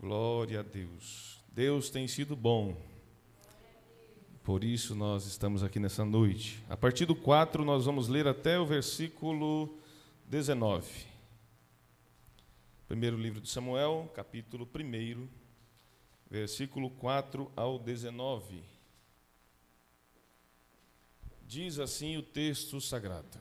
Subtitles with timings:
[0.00, 1.44] Glória a Deus.
[1.52, 2.74] Deus tem sido bom.
[4.42, 6.64] Por isso nós estamos aqui nessa noite.
[6.70, 9.78] A partir do 4 nós vamos ler até o versículo
[10.24, 10.88] 19.
[12.88, 15.28] Primeiro livro de Samuel, capítulo 1,
[16.30, 18.64] versículo 4 ao 19.
[21.46, 23.38] Diz assim o texto sagrado.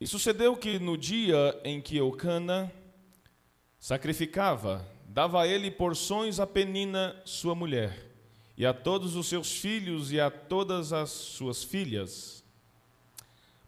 [0.00, 2.72] E sucedeu que no dia em que Eucana
[3.78, 8.10] Sacrificava, dava a ele porções a Penina, sua mulher,
[8.56, 12.42] e a todos os seus filhos e a todas as suas filhas.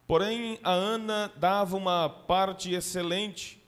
[0.09, 3.63] Porém, a Ana dava uma parte excelente,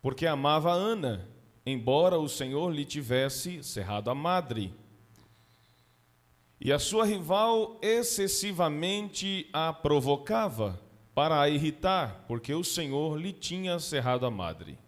[0.00, 1.28] porque amava a Ana,
[1.66, 4.72] embora o Senhor lhe tivesse cerrado a madre.
[6.60, 10.80] E a sua rival excessivamente a provocava
[11.12, 14.78] para a irritar, porque o Senhor lhe tinha cerrado a madre.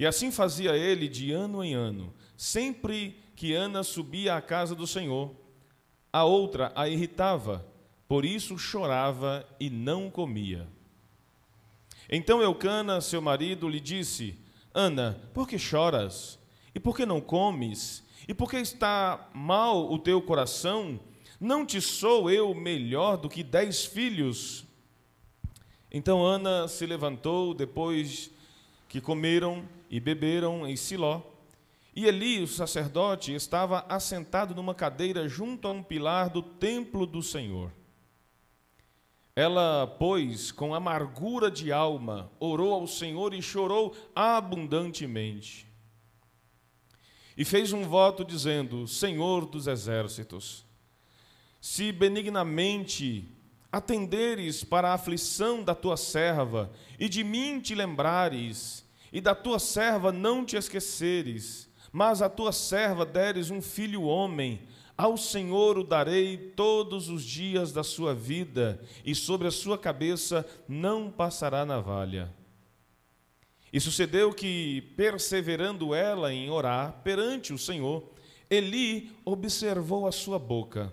[0.00, 4.86] E assim fazia ele de ano em ano, sempre que Ana subia à casa do
[4.86, 5.36] Senhor.
[6.10, 7.66] A outra a irritava,
[8.08, 10.66] por isso chorava e não comia.
[12.08, 14.38] Então Eucana, seu marido, lhe disse:
[14.72, 16.38] Ana, por que choras?
[16.74, 18.02] E por que não comes?
[18.26, 20.98] E por que está mal o teu coração?
[21.38, 24.64] Não te sou eu melhor do que dez filhos?
[25.92, 28.30] Então Ana se levantou depois
[28.90, 31.22] que comeram e beberam em Siló.
[31.94, 37.22] E Eli, o sacerdote, estava assentado numa cadeira junto a um pilar do templo do
[37.22, 37.72] Senhor.
[39.36, 45.68] Ela, pois, com amargura de alma, orou ao Senhor e chorou abundantemente.
[47.36, 50.64] E fez um voto dizendo: Senhor dos exércitos,
[51.60, 53.28] se benignamente
[53.72, 59.58] atenderes para a aflição da tua serva e de mim te lembrares, e da tua
[59.58, 64.62] serva não te esqueceres, mas a tua serva deres um filho homem,
[64.96, 70.46] ao Senhor o darei todos os dias da sua vida, e sobre a sua cabeça
[70.68, 72.32] não passará navalha.
[73.72, 78.04] E sucedeu que, perseverando ela em orar perante o Senhor,
[78.50, 80.92] Eli observou a sua boca.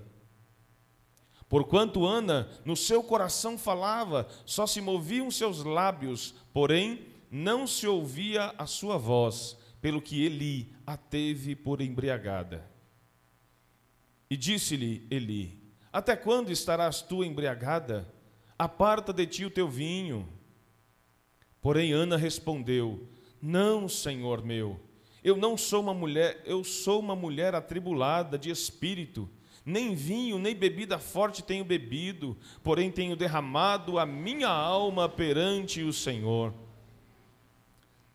[1.50, 8.54] Porquanto Ana no seu coração falava, só se moviam seus lábios, porém não se ouvia
[8.58, 12.70] a sua voz, pelo que Eli a teve por embriagada.
[14.30, 18.12] E disse-lhe Eli: Até quando estarás tu embriagada?
[18.60, 20.28] Aparta de ti o teu vinho.
[21.62, 23.08] Porém Ana respondeu:
[23.42, 24.80] Não, Senhor meu,
[25.24, 29.30] eu não sou uma mulher, eu sou uma mulher atribulada de espírito.
[29.70, 35.92] Nem vinho, nem bebida forte tenho bebido, porém tenho derramado a minha alma perante o
[35.92, 36.54] Senhor.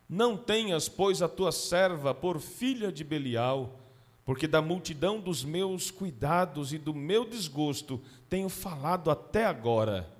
[0.08, 3.78] Não tenhas, pois, a tua serva por filha de Belial,
[4.24, 10.10] porque da multidão dos meus cuidados e do meu desgosto tenho falado até agora.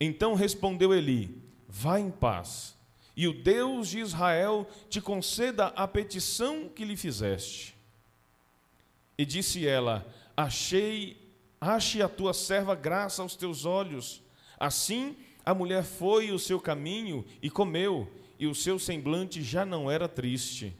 [0.00, 2.76] Então respondeu Eli: Vá em paz,
[3.16, 7.75] e o Deus de Israel te conceda a petição que lhe fizeste.
[9.18, 10.06] E disse ela:
[10.36, 11.16] Achei,
[11.60, 14.22] ache a tua serva graça aos teus olhos.
[14.58, 19.90] Assim a mulher foi o seu caminho e comeu e o seu semblante já não
[19.90, 20.74] era triste.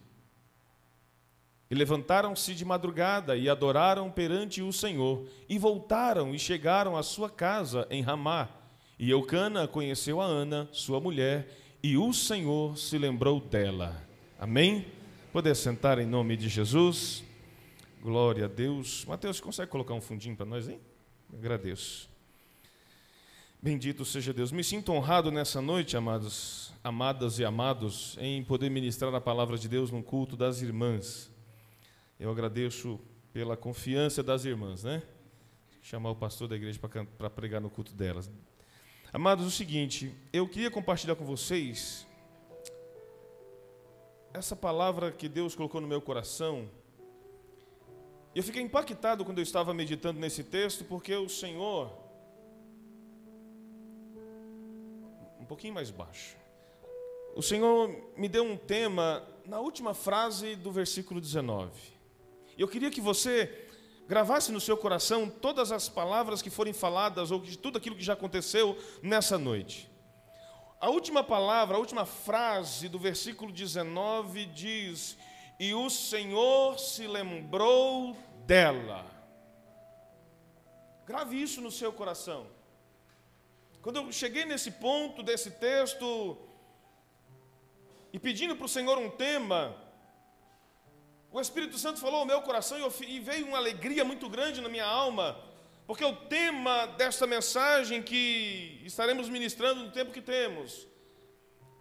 [1.70, 7.28] E levantaram-se de madrugada e adoraram perante o Senhor, e voltaram e chegaram à sua
[7.28, 8.48] casa em Ramá.
[8.98, 11.48] E Eucana conheceu a Ana, sua mulher,
[11.82, 14.00] e o Senhor se lembrou dela.
[14.38, 14.86] Amém?
[15.32, 17.25] Poder sentar em nome de Jesus.
[18.06, 19.05] Glória a Deus.
[19.05, 20.81] Mateus, consegue colocar um fundinho para nós, hein?
[21.34, 22.09] Agradeço.
[23.61, 24.53] Bendito seja Deus.
[24.53, 29.69] Me sinto honrado nessa noite, amados, amadas e amados, em poder ministrar a palavra de
[29.69, 31.33] Deus no culto das irmãs.
[32.21, 33.00] Eu agradeço
[33.33, 35.03] pela confiança das irmãs, né?
[35.83, 36.78] Chamar o pastor da igreja
[37.19, 38.31] para pregar no culto delas.
[39.12, 42.06] Amados, o seguinte, eu queria compartilhar com vocês
[44.32, 46.69] essa palavra que Deus colocou no meu coração.
[48.37, 51.91] Eu fiquei impactado quando eu estava meditando nesse texto, porque o Senhor
[55.41, 56.37] um pouquinho mais baixo.
[57.35, 61.71] O Senhor me deu um tema na última frase do versículo 19.
[62.59, 63.69] Eu queria que você
[64.06, 68.05] gravasse no seu coração todas as palavras que forem faladas ou de tudo aquilo que
[68.05, 69.91] já aconteceu nessa noite.
[70.79, 75.17] A última palavra, a última frase do versículo 19 diz:
[75.58, 79.05] E o Senhor se lembrou dela.
[81.06, 82.47] Grave isso no seu coração.
[83.81, 86.37] Quando eu cheguei nesse ponto desse texto,
[88.12, 89.76] e pedindo para o Senhor um tema,
[91.32, 92.76] o Espírito Santo falou ao meu coração
[93.06, 95.41] e veio uma alegria muito grande na minha alma,
[95.87, 100.87] porque o tema desta mensagem que estaremos ministrando no tempo que temos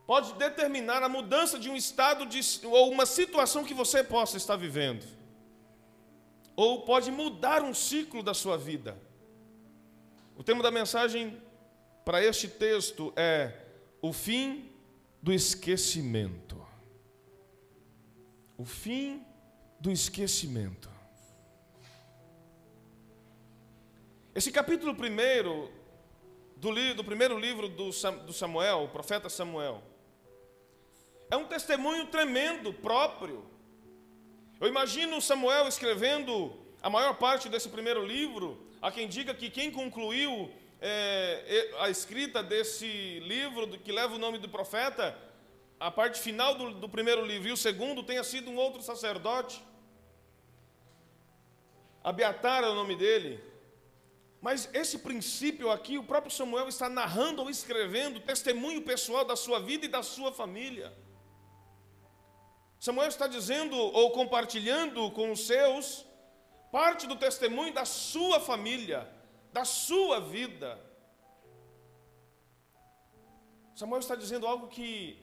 [0.06, 4.56] pode determinar a mudança de um estado de, ou uma situação que você possa estar
[4.56, 5.06] vivendo,
[6.56, 8.98] ou pode mudar um ciclo da sua vida.
[10.38, 11.42] O tema da mensagem
[12.04, 13.54] para este texto é
[14.02, 14.72] o fim
[15.22, 16.64] do esquecimento.
[18.58, 19.26] O fim
[19.80, 20.90] do esquecimento.
[24.34, 25.72] Esse capítulo primeiro
[26.58, 27.90] do, do primeiro livro do,
[28.26, 29.82] do Samuel, o profeta Samuel,
[31.30, 33.46] é um testemunho tremendo, próprio.
[34.60, 39.72] Eu imagino Samuel escrevendo a maior parte desse primeiro livro, a quem diga que quem
[39.72, 40.52] concluiu
[40.82, 45.18] é, a escrita desse livro, que leva o nome do profeta,
[45.80, 49.64] a parte final do, do primeiro livro e o segundo tenha sido um outro sacerdote.
[52.04, 53.44] Abiatar é o nome dele.
[54.40, 59.60] Mas esse princípio aqui, o próprio Samuel está narrando ou escrevendo testemunho pessoal da sua
[59.60, 60.94] vida e da sua família.
[62.86, 66.06] Samuel está dizendo ou compartilhando com os seus
[66.72, 69.12] parte do testemunho da sua família,
[69.52, 70.80] da sua vida.
[73.76, 75.18] Samuel está dizendo algo que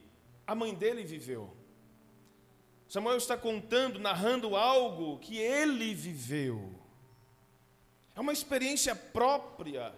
[0.44, 1.56] a mãe dele viveu.
[2.88, 6.74] Samuel está contando, narrando algo que ele viveu.
[8.16, 9.94] É uma experiência própria.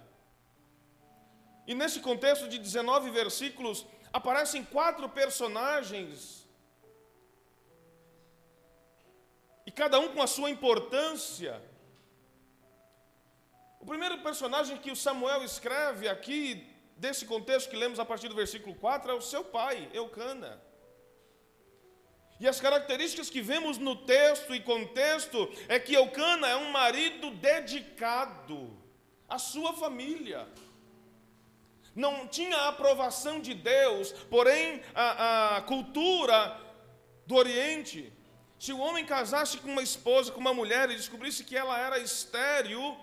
[1.67, 6.45] E nesse contexto de 19 versículos, aparecem quatro personagens,
[9.64, 11.61] e cada um com a sua importância.
[13.81, 16.67] O primeiro personagem que o Samuel escreve aqui,
[16.97, 20.61] desse contexto que lemos a partir do versículo 4, é o seu pai, Eucana.
[22.41, 27.31] E as características que vemos no texto e contexto é que Eucana é um marido
[27.31, 28.77] dedicado
[29.29, 30.49] à sua família.
[31.95, 36.61] Não tinha a aprovação de Deus, porém a, a cultura
[37.27, 38.13] do Oriente,
[38.65, 41.99] se o homem casasse com uma esposa, com uma mulher e descobrisse que ela era
[41.99, 42.97] estéril,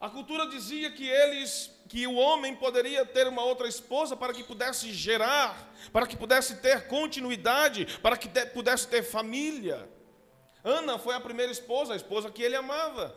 [0.00, 4.42] a cultura dizia que eles, que o homem poderia ter uma outra esposa para que
[4.42, 9.88] pudesse gerar, para que pudesse ter continuidade, para que pudesse ter família.
[10.64, 13.14] Ana foi a primeira esposa, a esposa que ele amava.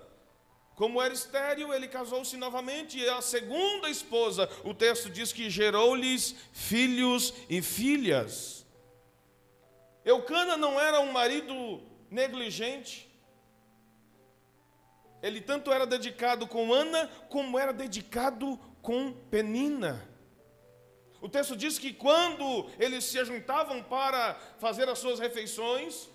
[0.76, 6.36] Como era estéril, ele casou-se novamente, e a segunda esposa, o texto diz que gerou-lhes
[6.54, 8.59] filhos e filhas.
[10.10, 13.08] Eucana não era um marido negligente,
[15.22, 20.04] ele tanto era dedicado com Ana, como era dedicado com Penina.
[21.22, 26.10] O texto diz que quando eles se juntavam para fazer as suas refeições,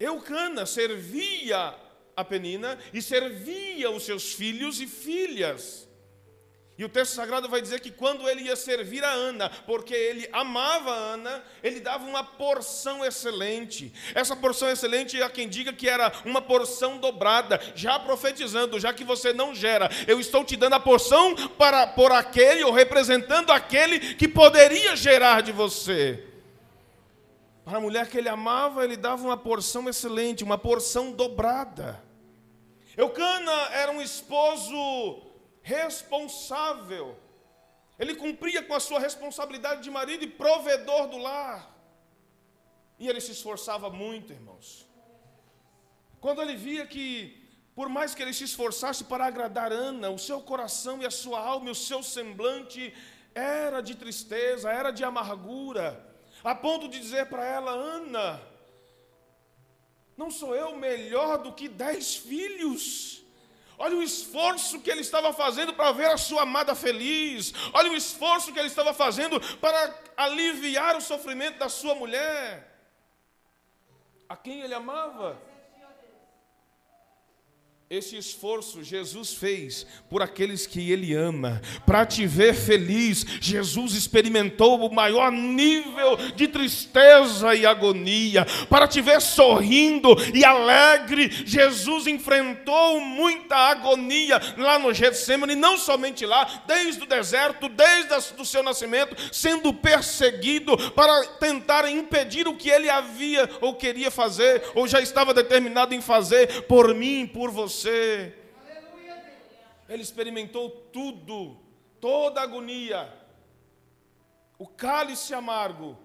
[0.00, 1.74] Eucana servia
[2.16, 5.86] a Penina e servia os seus filhos e filhas.
[6.78, 10.28] E o texto sagrado vai dizer que quando ele ia servir a Ana, porque ele
[10.30, 13.90] amava a Ana, ele dava uma porção excelente.
[14.14, 19.04] Essa porção excelente há quem diga que era uma porção dobrada, já profetizando, já que
[19.04, 24.14] você não gera, eu estou te dando a porção para por aquele ou representando aquele
[24.14, 26.22] que poderia gerar de você.
[27.64, 32.04] Para a mulher que ele amava, ele dava uma porção excelente, uma porção dobrada.
[32.96, 35.25] Eucana era um esposo
[35.66, 37.18] responsável.
[37.98, 41.74] Ele cumpria com a sua responsabilidade de marido e provedor do lar.
[43.00, 44.86] E ele se esforçava muito, irmãos.
[46.20, 47.04] Quando ele via que,
[47.74, 51.40] por mais que ele se esforçasse para agradar Ana, o seu coração e a sua
[51.40, 52.94] alma e o seu semblante
[53.34, 55.86] era de tristeza, era de amargura,
[56.44, 58.40] a ponto de dizer para ela: Ana,
[60.16, 63.25] não sou eu melhor do que dez filhos?
[63.78, 67.52] Olha o esforço que ele estava fazendo para ver a sua amada feliz.
[67.72, 72.74] Olha o esforço que ele estava fazendo para aliviar o sofrimento da sua mulher,
[74.28, 75.40] a quem ele amava.
[77.88, 83.24] Esse esforço Jesus fez por aqueles que Ele ama, para te ver feliz.
[83.40, 91.30] Jesus experimentou o maior nível de tristeza e agonia, para te ver sorrindo e alegre.
[91.46, 98.44] Jesus enfrentou muita agonia lá no Getsemane, não somente lá, desde o deserto, desde o
[98.44, 104.88] seu nascimento, sendo perseguido para tentar impedir o que ele havia ou queria fazer, ou
[104.88, 108.34] já estava determinado em fazer por mim, por você você.
[109.88, 111.56] Ele experimentou tudo,
[112.00, 113.12] toda a agonia,
[114.58, 115.96] o cálice amargo,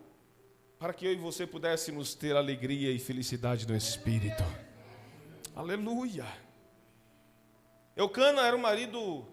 [0.77, 4.43] para que eu e você pudéssemos ter alegria e felicidade no Espírito.
[5.55, 6.25] Aleluia!
[7.95, 9.25] Eucana era um marido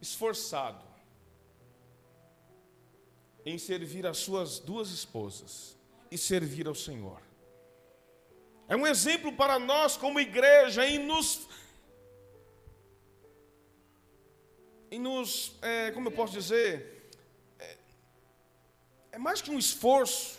[0.00, 0.84] esforçado
[3.44, 5.76] em servir as suas duas esposas
[6.10, 7.27] e servir ao Senhor.
[8.68, 11.48] É um exemplo para nós, como igreja, em nos.
[14.90, 17.10] Em nos é, como eu posso dizer?
[17.58, 17.76] É,
[19.12, 20.38] é mais que um esforço.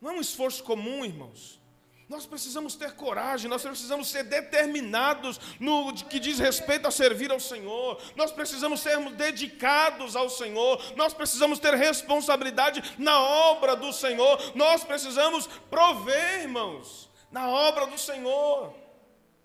[0.00, 1.60] Não é um esforço comum, irmãos.
[2.08, 7.38] Nós precisamos ter coragem, nós precisamos ser determinados no que diz respeito a servir ao
[7.38, 14.56] Senhor, nós precisamos sermos dedicados ao Senhor, nós precisamos ter responsabilidade na obra do Senhor,
[14.56, 18.74] nós precisamos prover, irmãos, na obra do Senhor,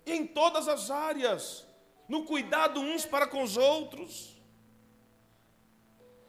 [0.04, 1.66] em todas as áreas,
[2.08, 4.36] no cuidado uns para com os outros.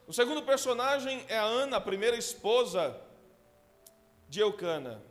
[0.06, 3.00] O segundo personagem é a Ana, a primeira esposa
[4.30, 5.04] de Eucana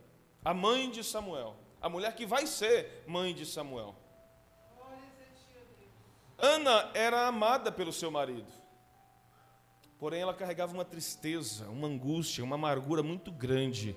[0.47, 3.93] a mãe de Samuel, a mulher que vai ser mãe de Samuel.
[6.37, 8.49] Ana era amada pelo seu marido,
[9.99, 13.93] porém ela carregava uma tristeza, uma angústia, uma amargura muito grande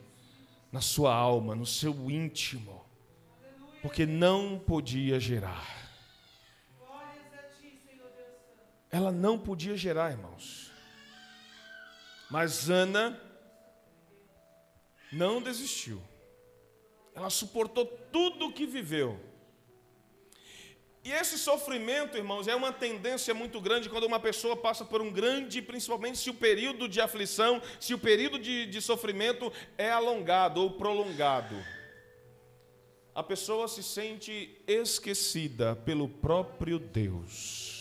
[0.73, 2.85] na sua alma, no seu íntimo,
[3.83, 5.81] porque não podia gerar.
[8.91, 10.73] Ela não podia gerar, irmãos.
[12.31, 13.21] Mas Ana
[15.13, 16.03] não desistiu.
[17.15, 19.30] Ela suportou tudo o que viveu.
[21.03, 25.11] E esse sofrimento, irmãos, é uma tendência muito grande quando uma pessoa passa por um
[25.11, 30.61] grande, principalmente se o período de aflição, se o período de, de sofrimento é alongado
[30.61, 31.57] ou prolongado.
[33.15, 37.80] A pessoa se sente esquecida pelo próprio Deus.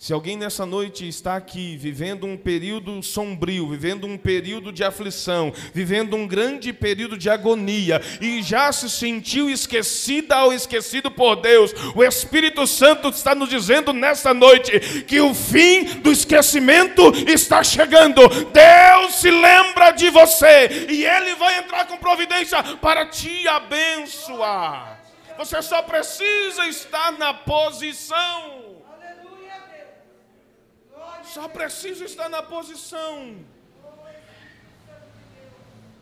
[0.00, 5.52] Se alguém nessa noite está aqui vivendo um período sombrio, vivendo um período de aflição,
[5.74, 11.74] vivendo um grande período de agonia e já se sentiu esquecida ou esquecido por Deus,
[11.94, 18.26] o Espírito Santo está nos dizendo nessa noite que o fim do esquecimento está chegando.
[18.26, 24.98] Deus se lembra de você e Ele vai entrar com providência para te abençoar.
[25.36, 28.69] Você só precisa estar na posição.
[31.32, 33.44] Só preciso estar na posição.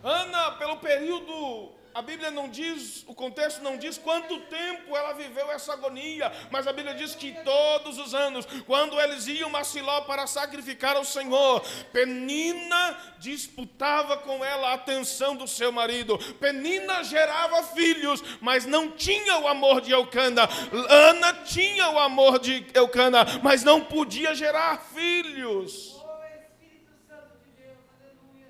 [0.03, 5.51] Ana, pelo período a Bíblia não diz, o contexto não diz quanto tempo ela viveu
[5.51, 10.03] essa agonia, mas a Bíblia diz que todos os anos, quando eles iam a Siló
[10.03, 11.61] para sacrificar ao Senhor,
[11.93, 16.17] Penina disputava com ela a atenção do seu marido.
[16.35, 20.49] Penina gerava filhos, mas não tinha o amor de Eucana.
[20.89, 25.98] Ana tinha o amor de Eucana, mas não podia gerar filhos.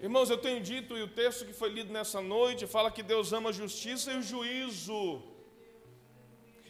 [0.00, 3.32] Irmãos, eu tenho dito, e o texto que foi lido nessa noite fala que Deus
[3.32, 5.22] ama a justiça e o juízo.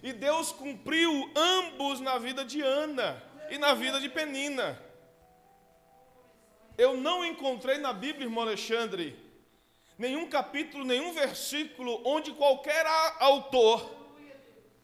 [0.03, 4.83] E Deus cumpriu ambos na vida de Ana e na vida de Penina.
[6.79, 9.15] Eu não encontrei na Bíblia, irmão Alexandre,
[9.99, 12.87] nenhum capítulo, nenhum versículo onde qualquer
[13.19, 13.95] autor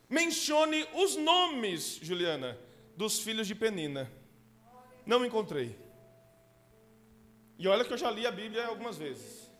[0.06, 2.58] mencione os nomes, Juliana,
[2.94, 4.12] dos filhos de Penina.
[5.06, 5.83] Não encontrei.
[7.58, 9.50] E olha que eu já li a Bíblia algumas vezes.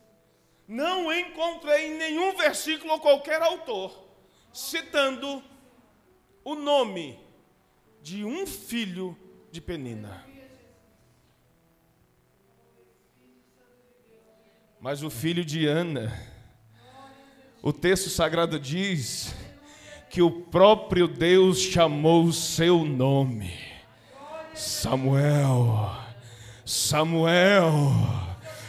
[0.67, 4.05] Não encontrei nenhum versículo ou qualquer autor
[4.53, 5.43] citando
[6.45, 7.19] o nome
[8.01, 9.17] de um filho
[9.51, 10.25] de Penina.
[14.81, 16.13] Mas o filho de Ana,
[17.63, 19.35] o texto sagrado diz
[20.11, 23.59] que o próprio Deus chamou o seu nome,
[24.55, 26.04] Samuel.
[26.65, 27.93] Samuel.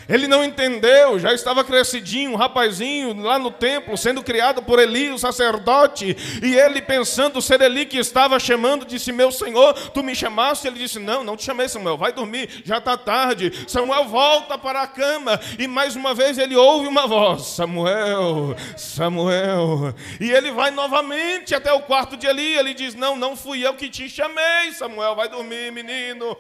[0.08, 5.10] Ele não entendeu, já estava crescidinho, um rapazinho lá no templo, sendo criado por Eli,
[5.10, 10.16] o sacerdote, e ele pensando ser Eli que estava chamando, disse: Meu senhor, tu me
[10.16, 10.68] chamaste?
[10.68, 13.52] Ele disse: Não, não te chamei, Samuel, vai dormir, já está tarde.
[13.68, 19.96] Samuel volta para a cama, e mais uma vez ele ouve uma voz: Samuel, Samuel.
[20.20, 23.74] E ele vai novamente até o quarto de Eli, ele diz: Não, não fui eu
[23.74, 26.38] que te chamei, Samuel, vai dormir, menino.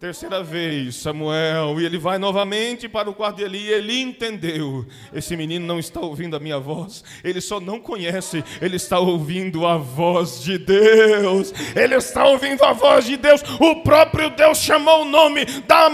[0.00, 5.36] Terceira vez, Samuel, e ele vai novamente para o quarto de Eli, ele entendeu: esse
[5.36, 9.76] menino não está ouvindo a minha voz, ele só não conhece, ele está ouvindo a
[9.76, 15.04] voz de Deus, ele está ouvindo a voz de Deus, o próprio Deus chamou o
[15.04, 15.90] nome da,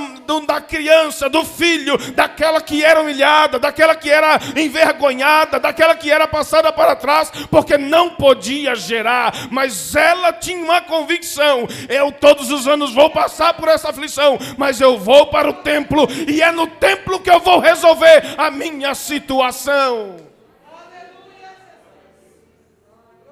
[0.47, 6.29] da criança, do filho, daquela que era humilhada, daquela que era envergonhada, daquela que era
[6.29, 12.69] passada para trás, porque não podia gerar, mas ela tinha uma convicção: eu todos os
[12.69, 16.67] anos vou passar por essa aflição, mas eu vou para o templo e é no
[16.67, 20.17] templo que eu vou resolver a minha situação.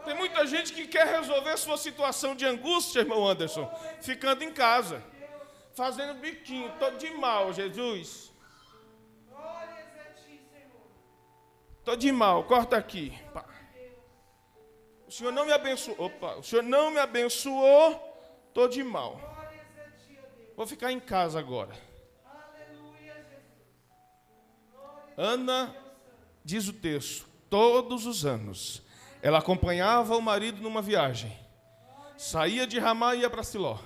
[0.04, 3.70] Tem muita gente que quer resolver sua situação de angústia, irmão Anderson,
[4.02, 5.02] ficando em casa,
[5.74, 8.32] fazendo biquinho, todo de mal, Jesus.
[11.84, 13.12] Tô de mal, corta aqui.
[15.06, 16.06] O Senhor não me abençoou.
[16.06, 17.94] Opa, o Senhor não me abençoou,
[18.54, 19.33] tô de mal.
[20.56, 21.74] Vou ficar em casa agora.
[25.16, 25.74] Ana,
[26.44, 28.82] diz o texto, todos os anos,
[29.22, 31.32] ela acompanhava o marido numa viagem.
[32.16, 33.78] Saía de Ramá e ia para Siló.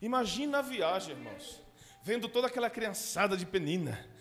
[0.00, 1.60] Imagina a viagem, irmãos.
[2.02, 4.14] Vendo toda aquela criançada de penina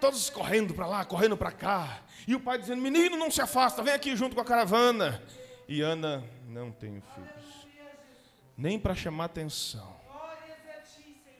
[0.00, 2.02] todos correndo para lá, correndo para cá.
[2.26, 5.22] E o pai dizendo: Menino, não se afasta, vem aqui junto com a caravana.
[5.68, 7.68] E Ana, não tenho filhos.
[8.56, 9.97] Nem para chamar atenção.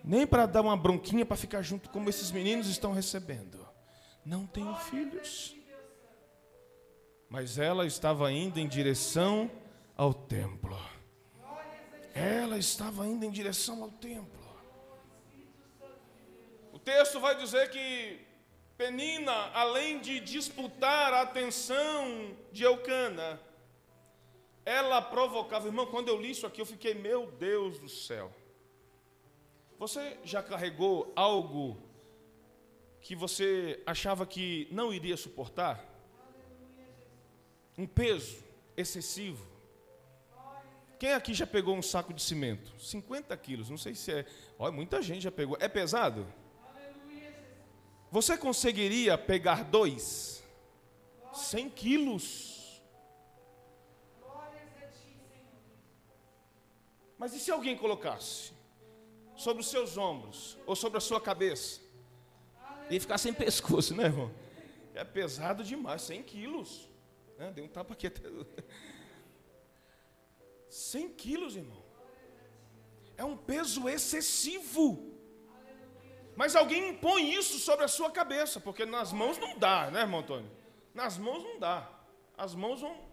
[0.04, 3.66] Nem para dar uma bronquinha para ficar junto como esses meninos estão recebendo.
[4.24, 5.56] Não tenho filhos.
[7.28, 9.50] Mas ela estava indo em direção
[9.96, 10.78] ao templo.
[12.14, 14.38] Ela estava indo em direção ao templo.
[16.72, 18.26] O texto vai dizer que
[18.78, 23.40] Penina, além de disputar a atenção de Eucana,
[24.64, 28.32] ela provocava, irmão, quando eu li isso aqui, eu fiquei, meu Deus do céu.
[29.78, 31.80] Você já carregou algo
[33.00, 35.84] que você achava que não iria suportar?
[37.76, 38.42] Um peso
[38.76, 39.46] excessivo.
[40.98, 42.72] Quem aqui já pegou um saco de cimento?
[42.80, 44.26] 50 quilos, não sei se é.
[44.58, 45.56] Olha, muita gente já pegou.
[45.60, 46.26] É pesado?
[48.10, 50.42] Você conseguiria pegar dois?
[51.32, 52.82] 100 quilos.
[57.16, 58.57] Mas e se alguém colocasse
[59.38, 61.80] sobre os seus ombros ou sobre a sua cabeça?
[62.90, 64.30] Ia ficar sem pescoço, né, irmão?
[64.94, 66.88] É pesado demais, 100 quilos.
[67.38, 67.52] Né?
[67.52, 68.20] Deu um tapa aqui até.
[70.68, 71.82] 100 quilos, irmão.
[73.16, 75.14] É um peso excessivo.
[76.34, 80.20] Mas alguém impõe isso sobre a sua cabeça, porque nas mãos não dá, né, irmão
[80.20, 80.50] Antônio?
[80.94, 81.88] Nas mãos não dá.
[82.36, 83.08] As mãos vão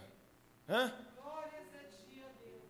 [0.69, 0.93] Hã?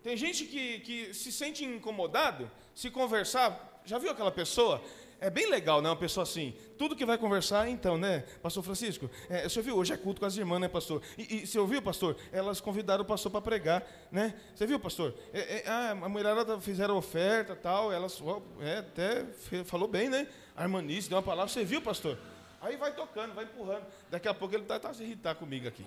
[0.01, 3.81] Tem gente que, que se sente incomodado se conversar.
[3.83, 4.81] Já viu aquela pessoa
[5.19, 5.89] é bem legal, né?
[5.89, 8.23] Uma pessoa assim, tudo que vai conversar, então, né?
[8.41, 9.75] Pastor Francisco, é, você viu?
[9.75, 11.01] Hoje é culto com as irmãs, né, pastor?
[11.17, 12.15] E, e você ouviu, pastor?
[12.31, 14.35] Elas convidaram o pastor para pregar, né?
[14.55, 15.13] Você viu, pastor?
[15.33, 18.23] É, é, ah, a mulherada fizeram oferta tal, elas
[18.61, 19.25] é, até
[19.65, 20.29] falou bem, né?
[20.55, 22.17] A irmanice deu uma palavra, você viu, pastor?
[22.65, 23.85] Aí vai tocando, vai empurrando.
[24.09, 25.85] Daqui a pouco ele está tá se irritar comigo aqui.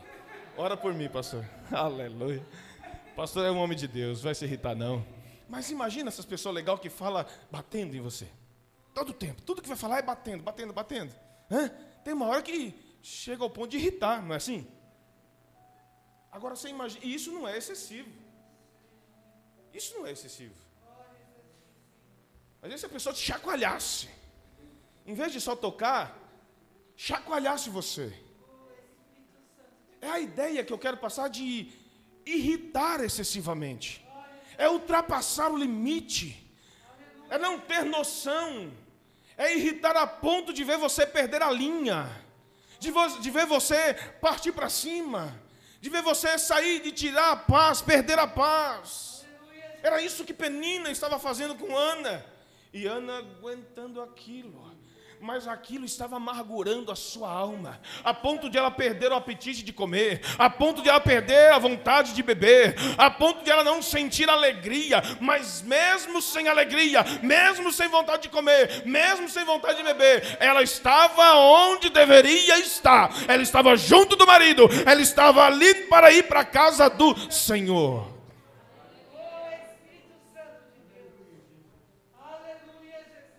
[0.57, 1.45] Ora por mim, pastor.
[1.73, 2.47] Aleluia.
[3.17, 5.05] Pastor é um homem de Deus, vai se irritar não.
[5.49, 8.29] Mas imagina essas pessoas legais que falam batendo em você.
[8.95, 9.43] Todo tempo.
[9.43, 11.13] Tudo que vai falar é batendo, batendo, batendo.
[11.51, 11.69] Hã?
[12.05, 14.65] Tem uma hora que chega ao ponto de irritar, não é assim?
[16.31, 18.09] Agora você imagina, e isso não é excessivo.
[19.75, 20.55] Isso não é excessivo.
[22.63, 24.09] Às vezes a pessoa te chacoalhasse,
[25.05, 26.28] em vez de só tocar,
[27.05, 28.13] chacoalhasse você.
[30.03, 31.73] É a ideia que eu quero passar de
[32.27, 34.07] irritar excessivamente.
[34.59, 36.29] É ultrapassar o limite.
[37.31, 38.71] É não ter noção
[39.39, 42.11] é irritar a ponto de ver você perder a linha,
[42.81, 45.41] de, vo de ver você partir para cima,
[45.81, 49.25] de ver você sair, de tirar a paz, perder a paz.
[49.81, 52.27] Era isso que Penina estava fazendo com Ana,
[52.73, 54.67] e Ana aguentando aquilo
[55.21, 59.73] mas aquilo estava amargurando a sua alma, a ponto de ela perder o apetite de
[59.73, 63.83] comer, a ponto de ela perder a vontade de beber, a ponto de ela não
[63.83, 69.85] sentir alegria, mas mesmo sem alegria, mesmo sem vontade de comer, mesmo sem vontade de
[69.85, 76.13] beber, ela estava onde deveria estar, ela estava junto do marido, ela estava ali para
[76.13, 78.19] ir para a casa do Senhor.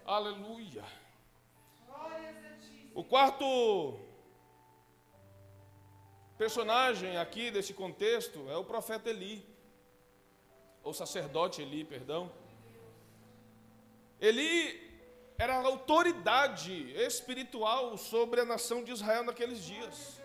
[0.06, 0.49] Aleluia.
[3.00, 3.98] O quarto
[6.38, 9.48] personagem aqui desse contexto é o profeta Eli.
[10.84, 12.30] ou sacerdote Eli, perdão.
[14.20, 14.58] Eli
[15.38, 20.22] era a autoridade espiritual sobre a nação de Israel naqueles dias.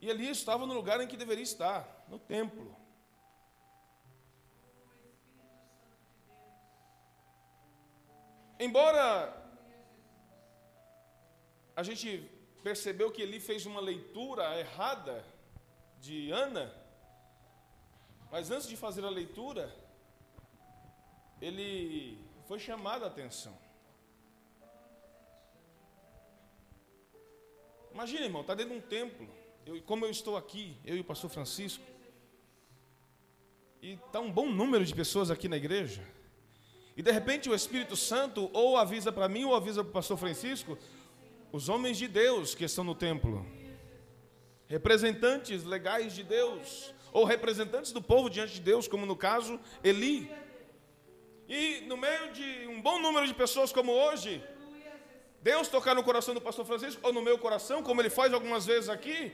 [0.00, 2.74] E Eli estava no lugar em que deveria estar, no templo.
[8.58, 9.49] Embora
[11.80, 12.30] a gente
[12.62, 15.24] percebeu que Eli fez uma leitura errada
[15.98, 16.70] de Ana,
[18.30, 19.74] mas antes de fazer a leitura,
[21.40, 23.56] ele foi chamado a atenção.
[27.94, 29.26] Imagina, irmão, está dentro de um templo.
[29.64, 31.82] Eu, como eu estou aqui, eu e o pastor Francisco,
[33.80, 36.06] e está um bom número de pessoas aqui na igreja,
[36.94, 40.18] e de repente o Espírito Santo ou avisa para mim ou avisa para o pastor
[40.18, 40.76] Francisco,
[41.52, 43.44] os homens de Deus que estão no templo,
[44.68, 50.30] representantes legais de Deus, ou representantes do povo diante de Deus, como no caso Eli.
[51.48, 54.42] E no meio de um bom número de pessoas como hoje,
[55.42, 58.64] Deus tocar no coração do pastor Francisco, ou no meu coração, como ele faz algumas
[58.64, 59.32] vezes aqui,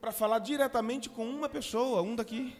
[0.00, 2.56] para falar diretamente com uma pessoa, um daqui.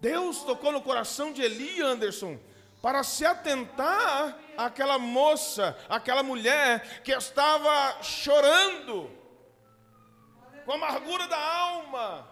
[0.00, 2.38] Deus tocou no coração de Eli Anderson
[2.82, 9.08] para se atentar àquela moça, aquela mulher que estava chorando,
[10.64, 12.28] com amargura da alma.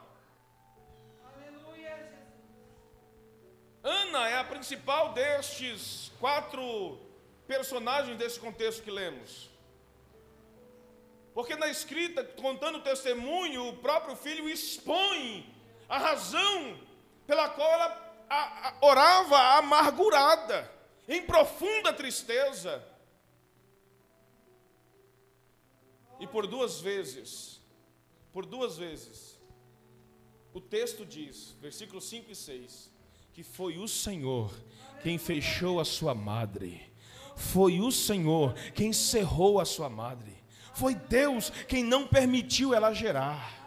[3.82, 6.98] Ana é a principal destes quatro
[7.46, 9.48] personagens desse contexto que lemos.
[11.32, 15.48] Porque na escrita, contando o testemunho, o próprio filho expõe
[15.88, 16.78] a razão
[17.26, 20.70] pela qual ela a, a, orava amargurada,
[21.08, 22.82] em profunda tristeza.
[26.20, 27.60] E por duas vezes,
[28.32, 29.38] por duas vezes,
[30.54, 32.92] o texto diz, versículos 5 e 6,
[33.32, 34.52] que foi o Senhor
[35.02, 36.92] quem fechou a sua madre,
[37.34, 40.36] foi o Senhor quem cerrou a sua madre,
[40.74, 43.59] foi Deus quem não permitiu ela gerar.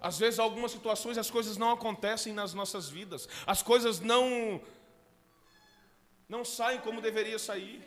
[0.00, 4.60] Às vezes, algumas situações, as coisas não acontecem nas nossas vidas, as coisas não
[6.28, 7.82] não saem como deveria sair.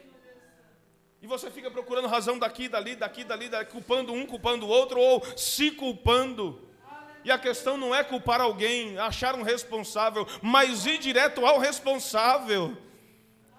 [1.21, 4.99] E você fica procurando razão daqui, dali, daqui, dali, dali, culpando um, culpando o outro,
[4.99, 6.61] ou se culpando.
[7.23, 12.77] E a questão não é culpar alguém, achar um responsável, mas ir direto ao responsável.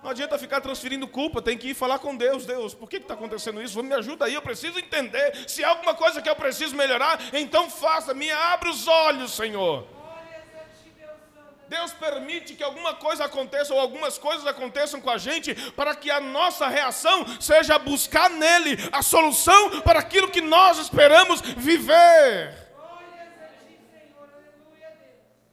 [0.04, 2.44] Não adianta ficar transferindo culpa, tem que ir falar com Deus.
[2.44, 3.82] Deus, por que está acontecendo isso?
[3.82, 5.48] Me ajuda aí, eu preciso entender.
[5.48, 9.86] Se há alguma coisa que eu preciso melhorar, então faça, me abre os olhos, Senhor.
[11.66, 16.10] Deus permite que alguma coisa aconteça ou algumas coisas aconteçam com a gente para que
[16.10, 22.54] a nossa reação seja buscar nele a solução para aquilo que nós esperamos viver.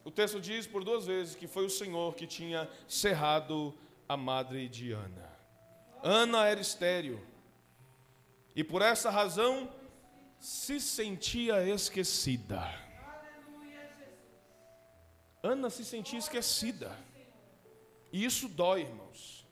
[0.04, 3.74] O texto diz por duas vezes que foi o Senhor que tinha cerrado
[4.12, 5.32] a madre de Ana.
[6.02, 7.18] Ana era estéril
[8.54, 9.72] e por essa razão
[10.38, 12.62] se sentia esquecida.
[15.42, 16.94] Ana se sentia esquecida.
[18.12, 19.46] E isso dói, irmãos.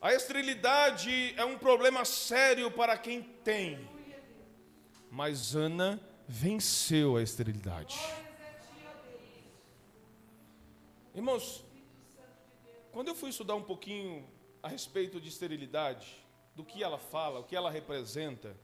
[0.00, 3.88] A esterilidade é um problema sério para quem tem.
[5.10, 7.98] Mas Ana venceu a esterilidade.
[11.14, 11.63] Irmãos,
[12.94, 14.24] quando eu fui estudar um pouquinho
[14.62, 16.06] a respeito de esterilidade,
[16.54, 18.56] do que ela fala, o que ela representa,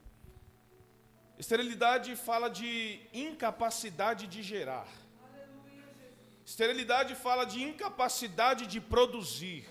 [1.36, 4.86] esterilidade fala de incapacidade de gerar.
[6.46, 9.68] Esterilidade fala de incapacidade de produzir.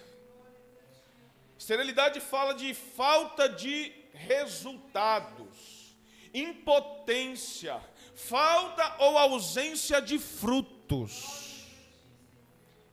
[1.57, 5.95] Esterilidade fala de falta de resultados,
[6.33, 7.81] impotência,
[8.13, 11.65] falta ou ausência de frutos,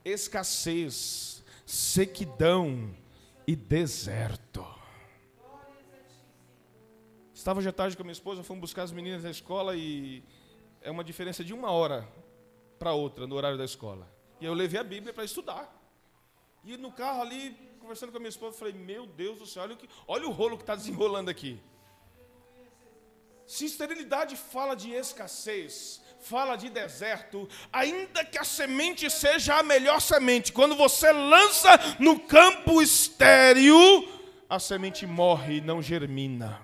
[0.05, 1.36] escassez
[1.67, 2.95] sequidão
[3.45, 4.65] e deserto.
[7.33, 10.23] Estava já tarde com a minha esposa, fomos buscar as meninas na escola e
[10.81, 12.07] é uma diferença de uma hora
[12.79, 14.07] para outra no horário da escola.
[14.39, 15.73] E eu levei a Bíblia para estudar.
[16.63, 19.73] E no carro ali, conversando com a minha esposa, falei: Meu Deus do céu, olha
[19.73, 21.59] o, que, olha o rolo que está desenrolando aqui.
[23.45, 29.99] Se esterilidade fala de escassez, fala de deserto, ainda que a semente seja a melhor
[30.01, 34.07] semente, quando você lança no campo estéril,
[34.49, 36.61] a semente morre e não germina.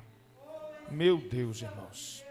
[0.90, 2.24] Meu Deus, irmãos.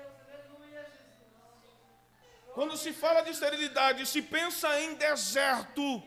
[2.55, 6.03] Quando se fala de esterilidade, se pensa em deserto,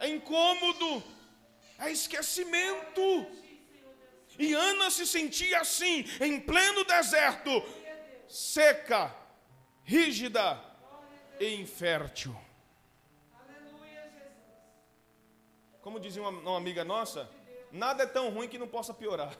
[0.00, 1.02] é incômodo,
[1.78, 3.26] é esquecimento.
[4.38, 7.50] E Ana se sentia assim, em pleno deserto,
[8.28, 9.14] seca,
[9.88, 10.62] rígida
[11.40, 12.36] e infértil.
[15.80, 17.26] Como dizia uma, uma amiga nossa,
[17.72, 19.34] nada é tão ruim que não possa piorar.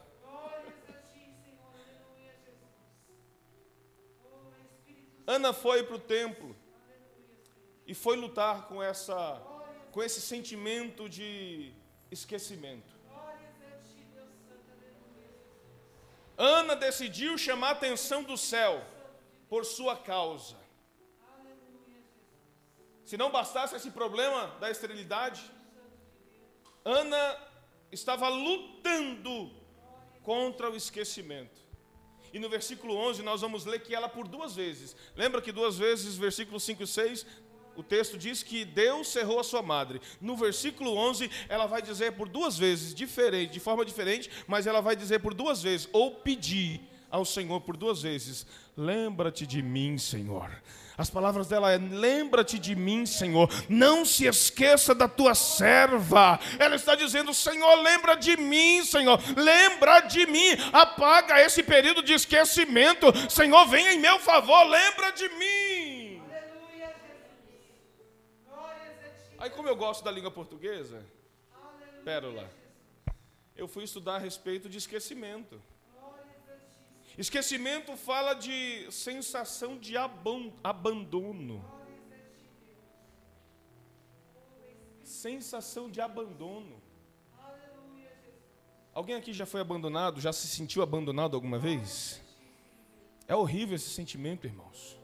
[5.27, 6.57] Ana foi para o templo
[7.87, 9.43] e foi lutar com essa
[9.93, 11.75] com esse sentimento de
[12.11, 12.97] esquecimento.
[16.39, 18.83] Ana decidiu chamar a atenção do céu
[19.49, 20.57] por sua causa.
[23.05, 25.43] Se não bastasse esse problema da esterilidade,
[26.85, 27.37] Ana
[27.91, 29.51] estava lutando
[30.23, 31.59] contra o esquecimento.
[32.33, 34.95] E no versículo 11 nós vamos ler que ela por duas vezes.
[35.17, 37.27] Lembra que duas vezes, versículos 5 e 6,
[37.75, 40.01] o texto diz que Deus cerrou a sua madre.
[40.21, 44.81] No versículo 11, ela vai dizer por duas vezes, diferente, de forma diferente, mas ela
[44.81, 49.99] vai dizer por duas vezes, ou pedir ao Senhor por duas vezes: Lembra-te de mim,
[49.99, 50.51] Senhor.
[50.97, 53.49] As palavras dela é: Lembra-te de mim, Senhor.
[53.69, 56.39] Não se esqueça da tua serva.
[56.59, 59.19] Ela está dizendo: Senhor, lembra de mim, Senhor.
[59.37, 60.51] Lembra de mim.
[60.73, 63.07] Apaga esse período de esquecimento.
[63.31, 64.65] Senhor, venha em meu favor.
[64.65, 66.23] Lembra de mim.
[69.39, 71.01] Aí, como eu gosto da língua portuguesa,
[72.05, 72.51] pérola,
[73.57, 75.63] eu fui estudar a respeito de esquecimento.
[77.19, 79.95] Esquecimento fala de sensação de
[80.63, 81.65] abandono.
[85.03, 86.81] Sensação de abandono.
[88.95, 90.21] Alguém aqui já foi abandonado?
[90.21, 92.23] Já se sentiu abandonado alguma vez?
[93.27, 94.99] É horrível esse sentimento, irmãos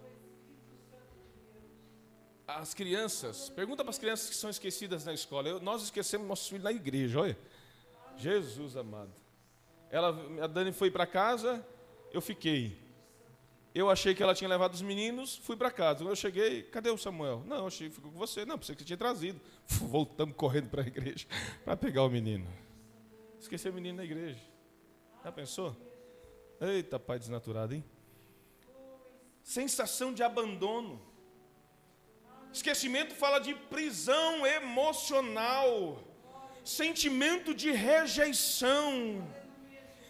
[2.46, 5.48] as crianças, pergunta para as crianças que são esquecidas na escola.
[5.48, 7.38] Eu, nós esquecemos nossos filhos na igreja, olha.
[8.16, 9.12] Jesus amado.
[9.90, 11.66] Ela, a Dani foi para casa,
[12.14, 12.78] eu fiquei.
[13.74, 16.04] Eu achei que ela tinha levado os meninos, fui para casa.
[16.04, 17.42] Eu cheguei, cadê o Samuel?
[17.44, 18.46] Não, achei que ficou com você.
[18.46, 19.40] Não, pensei que você tinha trazido.
[19.66, 21.26] Voltamos correndo para a igreja
[21.64, 22.46] para pegar o menino.
[23.40, 24.40] Esqueci o menino na igreja.
[25.24, 25.76] Já pensou?
[26.60, 27.84] Eita, pai desnaturado, hein?
[29.42, 31.02] Sensação de abandono.
[32.52, 35.98] Esquecimento fala de prisão emocional,
[36.64, 39.26] sentimento de rejeição,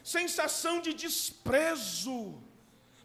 [0.04, 2.34] sensação de desprezo.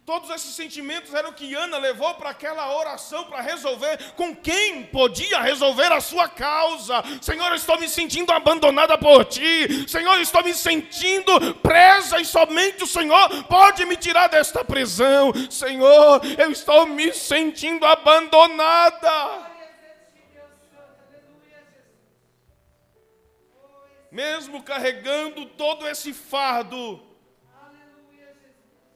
[0.05, 5.39] Todos esses sentimentos eram que Ana levou para aquela oração para resolver com quem podia
[5.39, 7.03] resolver a sua causa.
[7.21, 9.87] Senhor, eu estou me sentindo abandonada por ti.
[9.87, 15.31] Senhor, eu estou me sentindo presa e somente o Senhor pode me tirar desta prisão.
[15.47, 19.48] Senhor, eu estou me sentindo abandonada.
[24.11, 27.01] Mesmo carregando todo esse fardo,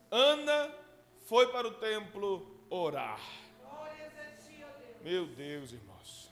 [0.09, 0.71] Ana
[1.25, 3.19] foi para o templo orar.
[5.01, 6.31] Meu Deus, irmãos.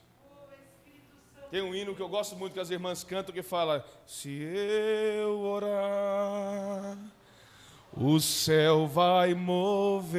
[1.52, 5.42] Tem um hino que eu gosto muito que as irmãs cantam que fala: Se eu
[5.42, 6.98] orar,
[7.94, 10.18] o céu vai mover.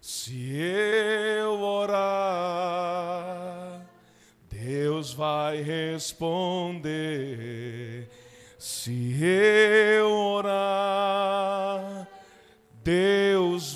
[0.00, 2.04] Se eu orar,
[4.84, 6.86] Deus vai responder.
[8.58, 12.06] Se eu orar,
[12.82, 13.33] Deus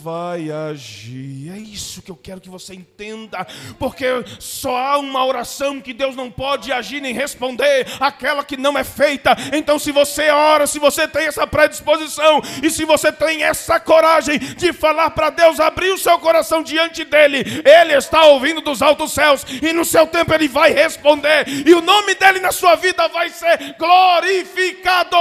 [0.08, 1.52] vai agir.
[1.52, 3.46] É isso que eu quero que você entenda,
[3.78, 4.06] porque
[4.38, 8.84] só há uma oração que Deus não pode agir nem responder, aquela que não é
[8.84, 9.36] feita.
[9.52, 14.38] Então, se você ora, se você tem essa predisposição e se você tem essa coragem
[14.38, 19.12] de falar para Deus, abrir o seu coração diante dele, ele está ouvindo dos altos
[19.12, 23.08] céus e no seu tempo ele vai responder, e o nome dele na sua vida
[23.08, 25.18] vai ser glorificado.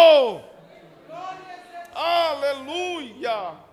[1.94, 3.67] Aleluia!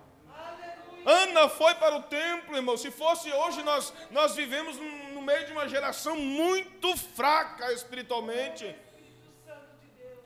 [1.05, 2.75] Ana foi para o templo, irmão.
[2.75, 4.77] Se fosse hoje, nós, nós vivemos
[5.13, 8.75] no meio de uma geração muito fraca espiritualmente.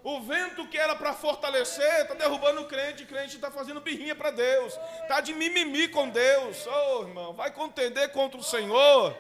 [0.02, 4.16] O vento que era para fortalecer está derrubando o crente, o crente está fazendo birrinha
[4.16, 6.66] para Deus, está de mimimi com Deus.
[6.66, 9.14] Oh, irmão, vai contender contra o Senhor.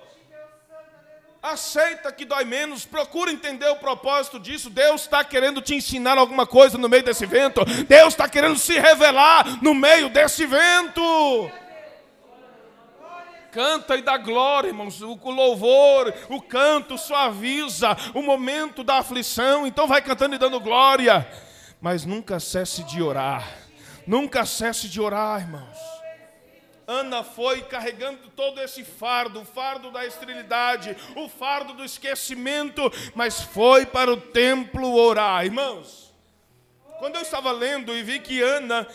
[1.41, 4.69] Aceita que dói menos, procura entender o propósito disso.
[4.69, 7.63] Deus está querendo te ensinar alguma coisa no meio desse vento.
[7.87, 11.49] Deus está querendo se revelar no meio desse vento.
[13.53, 15.01] Canta e dá glória, irmãos.
[15.01, 19.65] O louvor, o canto suaviza o momento da aflição.
[19.65, 21.25] Então vai cantando e dando glória.
[21.79, 23.47] Mas nunca cesse de orar.
[24.05, 25.98] Nunca cesse de orar, irmãos.
[26.89, 32.81] Ana foi carregando todo esse fardo, o fardo da esterilidade, o fardo do esquecimento,
[33.13, 35.45] mas foi para o templo orar.
[35.45, 36.11] Irmãos,
[36.97, 38.87] Quando eu estava lendo e vi que Ana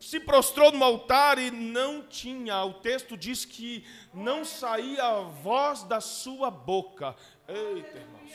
[0.00, 5.82] se prostrou no altar e não tinha, o texto diz que não saía a voz
[5.82, 7.14] da sua boca.
[7.46, 8.32] Eita, irmãos.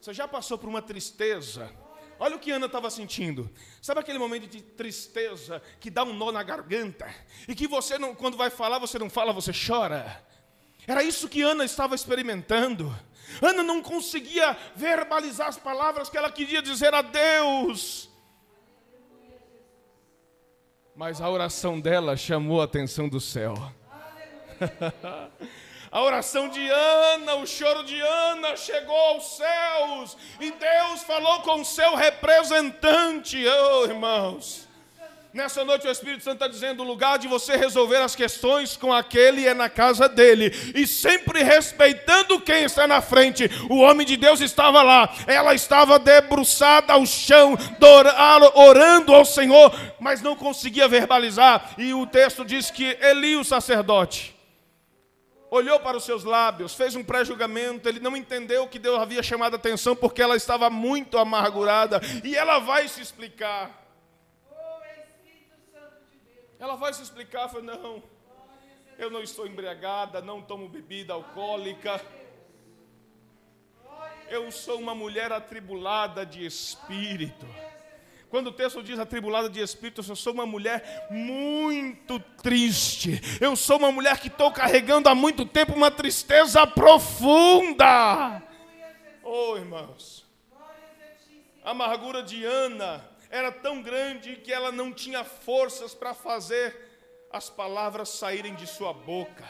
[0.00, 1.70] Você já passou por uma tristeza?
[2.18, 3.50] Olha o que Ana estava sentindo.
[3.82, 7.12] Sabe aquele momento de tristeza que dá um nó na garganta
[7.46, 10.24] e que você não, quando vai falar, você não fala, você chora?
[10.86, 12.94] Era isso que Ana estava experimentando.
[13.42, 18.08] Ana não conseguia verbalizar as palavras que ela queria dizer a Deus.
[20.94, 23.54] Mas a oração dela chamou a atenção do céu.
[25.90, 31.60] A oração de Ana, o choro de Ana chegou aos céus e Deus falou com
[31.60, 34.66] o seu representante, oh irmãos.
[35.32, 38.90] Nessa noite o Espírito Santo está dizendo: o lugar de você resolver as questões com
[38.90, 43.50] aquele é na casa dele, e sempre respeitando quem está na frente.
[43.68, 47.56] O homem de Deus estava lá, ela estava debruçada ao chão,
[48.54, 51.74] orando ao Senhor, mas não conseguia verbalizar.
[51.76, 54.35] E o texto diz que Eli, o sacerdote,
[55.50, 59.54] olhou para os seus lábios, fez um pré-julgamento, ele não entendeu que Deus havia chamado
[59.54, 63.84] a atenção porque ela estava muito amargurada, e ela vai se explicar.
[66.58, 68.02] Ela vai se explicar, fala, não,
[68.98, 72.00] eu não estou embriagada, não tomo bebida alcoólica.
[74.28, 77.46] Eu sou uma mulher atribulada de espírito.
[78.36, 83.18] Quando o texto diz atribulada de espírito, eu sou uma mulher muito triste.
[83.40, 88.42] Eu sou uma mulher que estou carregando há muito tempo uma tristeza profunda.
[89.24, 90.26] Oh, irmãos.
[91.64, 96.76] A amargura de Ana era tão grande que ela não tinha forças para fazer
[97.32, 99.48] as palavras saírem de sua boca.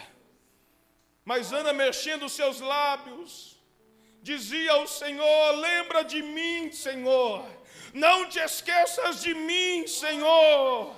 [1.25, 3.61] Mas Ana, mexendo os seus lábios,
[4.22, 7.56] dizia ao Senhor: Lembra de mim, Senhor
[7.92, 10.94] não te esqueças de mim, Senhor.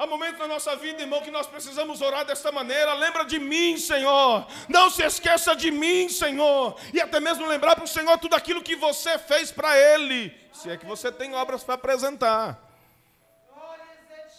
[0.00, 2.94] Há momentos na nossa vida, irmão, que nós precisamos orar desta maneira.
[2.94, 4.46] Lembra de mim, Senhor.
[4.66, 6.74] Não se esqueça de mim, Senhor.
[6.94, 10.34] E até mesmo lembrar para o Senhor tudo aquilo que você fez para Ele.
[10.54, 12.58] Se é que você tem obras para apresentar.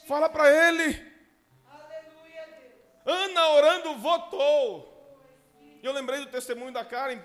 [0.07, 1.11] Fala para Ele.
[3.05, 4.91] Ana orando votou.
[5.83, 7.19] Eu lembrei do testemunho da Karen,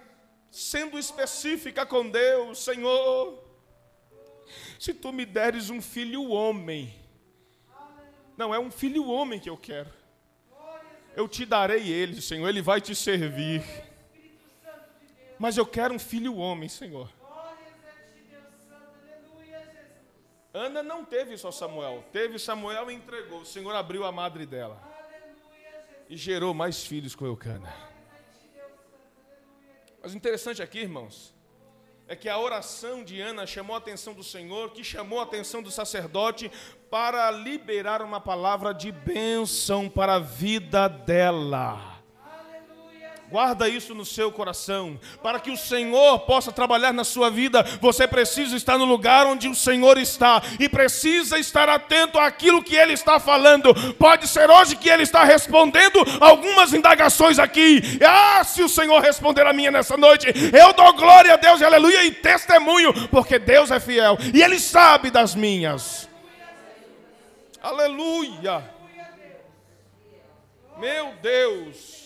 [0.51, 3.46] sendo específica com Deus, Senhor.
[4.79, 6.95] Se tu me deres um filho homem,
[8.37, 9.91] não é um filho homem que eu quero.
[11.15, 13.63] Eu te darei ele, Senhor, ele vai te servir.
[15.39, 17.11] Mas eu quero um filho homem, Senhor.
[20.53, 23.41] Ana não teve só Samuel, teve Samuel e entregou.
[23.41, 24.81] O Senhor abriu a madre dela
[26.09, 27.75] e gerou mais filhos com Eucana.
[30.03, 31.35] Mas o interessante aqui, irmãos,
[32.09, 35.63] é que a oração de Ana chamou a atenção do Senhor, que chamou a atenção
[35.63, 36.51] do sacerdote
[36.89, 41.96] para liberar uma palavra de bênção para a vida dela.
[43.29, 47.65] Guarda isso no seu coração, para que o Senhor possa trabalhar na sua vida.
[47.81, 52.77] Você precisa estar no lugar onde o Senhor está e precisa estar atento àquilo que
[52.77, 53.75] Ele está falando.
[53.95, 57.83] Pode ser hoje que Ele está respondendo algumas indagações aqui.
[58.07, 62.05] Ah, se o Senhor responder a minha nessa noite, eu dou glória a Deus, aleluia,
[62.05, 66.09] e testemunho, porque Deus é fiel e Ele sabe das minhas.
[67.61, 68.63] Aleluia.
[70.79, 72.06] Meu Deus.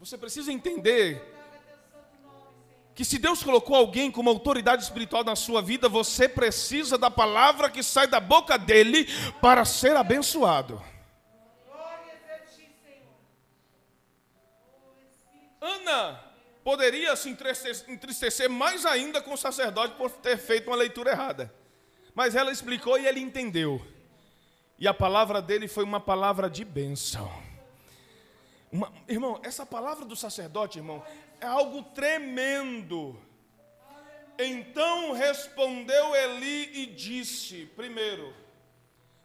[0.00, 1.22] Você precisa entender
[2.94, 7.68] que se Deus colocou alguém como autoridade espiritual na sua vida, você precisa da palavra
[7.68, 9.06] que sai da boca dele
[9.42, 10.82] para ser abençoado.
[15.60, 16.18] Ana
[16.64, 21.54] poderia se entristecer mais ainda com o sacerdote por ter feito uma leitura errada.
[22.14, 23.86] Mas ela explicou e ele entendeu.
[24.78, 27.49] E a palavra dele foi uma palavra de bênção.
[28.72, 31.02] Uma, irmão, essa palavra do sacerdote, irmão,
[31.40, 33.18] é algo tremendo.
[34.38, 38.32] Então respondeu Eli e disse: primeiro,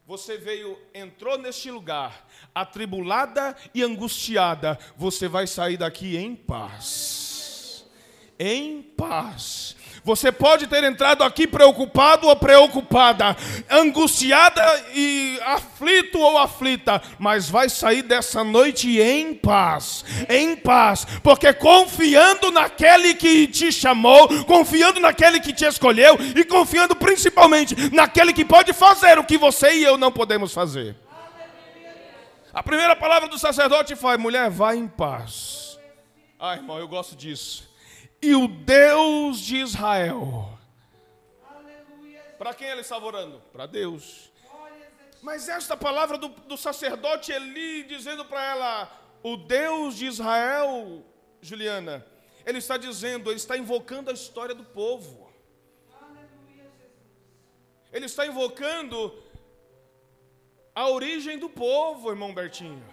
[0.05, 7.85] você veio, entrou neste lugar, atribulada e angustiada, você vai sair daqui em paz.
[8.37, 9.74] Em paz.
[10.05, 13.35] Você pode ter entrado aqui preocupado ou preocupada,
[13.67, 14.61] angustiada
[14.93, 22.51] e aflito ou aflita, mas vai sair dessa noite em paz, em paz, porque confiando
[22.51, 28.73] naquele que te chamou, confiando naquele que te escolheu e confiando principalmente naquele que pode
[28.73, 30.95] fazer o que você e eu não podemos fazer.
[32.53, 35.79] A primeira palavra do sacerdote foi: mulher, vá em paz.
[36.39, 37.73] Ah, irmão, eu gosto disso.
[38.26, 40.57] E o Deus de Israel.
[42.39, 43.41] Para quem ele estava orando?
[43.53, 44.32] Para Deus.
[45.21, 51.03] Mas esta palavra do, do sacerdote Eli dizendo para ela, o Deus de Israel,
[51.41, 52.05] Juliana,
[52.45, 55.32] ele está dizendo, ele está invocando a história do povo.
[57.91, 59.23] Ele está invocando
[60.73, 62.84] a origem do povo, irmão Bertinho.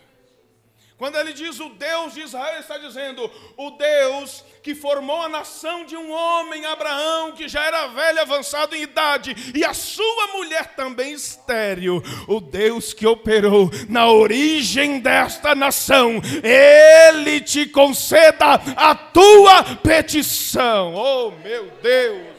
[1.03, 5.85] Quando ele diz o Deus de Israel, está dizendo o Deus que formou a nação
[5.85, 10.77] de um homem, Abraão, que já era velho, avançado em idade, e a sua mulher
[10.77, 12.01] também estéril.
[12.29, 20.95] O Deus que operou na origem desta nação, ele te conceda a tua petição.
[20.95, 22.33] Oh, meu Deus!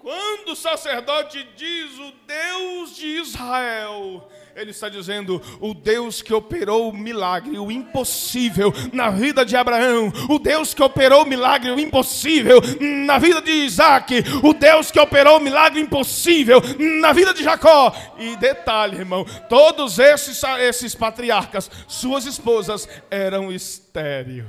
[0.00, 6.88] Quando o sacerdote diz o Deus de Israel, ele está dizendo: o Deus que operou
[6.88, 11.78] o milagre, o impossível na vida de Abraão, o Deus que operou o milagre, o
[11.78, 12.60] impossível
[13.04, 16.60] na vida de Isaac, o Deus que operou o milagre impossível
[17.00, 17.94] na vida de Jacó.
[18.18, 24.44] E detalhe, irmão: todos esses, esses patriarcas, suas esposas eram estéreis.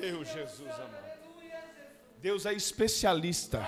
[0.00, 0.96] Meu Jesus amado.
[2.20, 3.64] Deus é especialista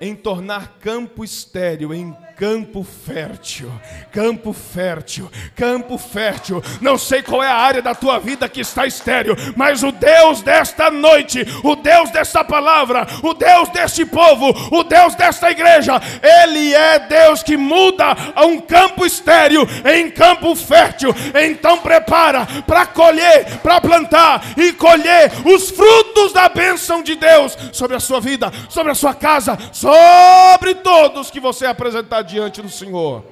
[0.00, 3.68] em tornar campo estéril em campo fértil.
[4.12, 6.62] Campo fértil, campo fértil.
[6.80, 10.40] Não sei qual é a área da tua vida que está estéril, mas o Deus
[10.40, 16.72] desta noite, o Deus desta palavra, o Deus deste povo, o Deus desta igreja, Ele
[16.74, 18.16] é Deus que muda
[18.46, 21.12] um campo estéril em campo fértil.
[21.34, 27.96] Então prepara para colher, para plantar e colher os frutos da bênção de Deus sobre
[27.96, 33.24] a sua vida, sobre a sua casa, sobre todos que você apresentar diante do Senhor.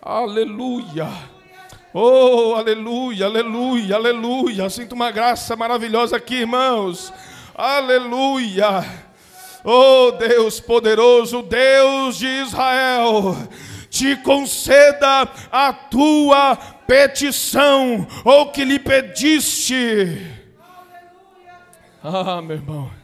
[0.00, 1.08] Aleluia.
[1.92, 4.68] Oh, aleluia, aleluia, aleluia.
[4.68, 7.12] Sinto uma graça maravilhosa aqui, irmãos.
[7.54, 8.84] Aleluia.
[9.64, 13.34] Oh, Deus poderoso, Deus de Israel,
[13.88, 16.56] te conceda a tua
[16.86, 20.30] petição, ou que lhe pediste.
[22.02, 23.03] Ah, meu irmão.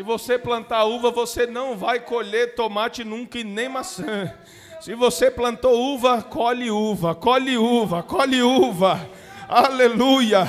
[0.00, 4.32] Se você plantar uva, você não vai colher tomate nunca e nem maçã.
[4.80, 9.06] Se você plantou uva, colhe uva, colhe uva, colhe uva.
[9.46, 10.48] Aleluia.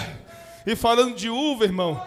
[0.66, 2.02] E falando de uva, irmão,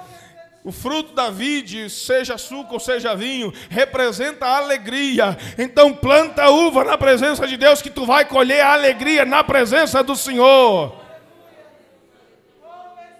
[0.64, 5.36] o fruto da vide, seja suco ou seja vinho, representa a alegria.
[5.58, 10.02] Então planta uva na presença de Deus que tu vai colher a alegria na presença
[10.02, 10.96] do Senhor.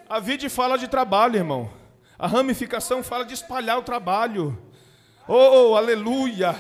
[0.09, 1.84] A vide fala de trabalho, irmão.
[2.25, 4.59] A ramificação fala de espalhar o trabalho.
[5.29, 6.57] Oh, aleluia!